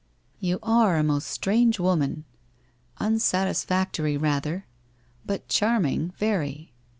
1 0.39 0.49
You 0.49 0.59
are 0.63 0.95
a 0.97 1.03
most 1.03 1.27
strange 1.27 1.79
woman. 1.79 2.25
Unsatisfactory, 2.97 4.17
rather— 4.17 4.65
but 5.27 5.47
charming, 5.47 6.11
very!' 6.17 6.73